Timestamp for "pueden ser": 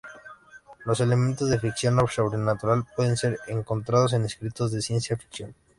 2.95-3.37